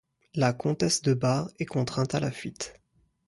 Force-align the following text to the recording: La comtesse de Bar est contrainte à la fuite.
La 0.33 0.51
comtesse 0.51 1.03
de 1.03 1.13
Bar 1.13 1.51
est 1.59 1.67
contrainte 1.67 2.15
à 2.15 2.19
la 2.19 2.31
fuite. 2.31 2.81